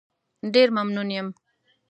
[0.53, 1.27] ډېر ممنون یم.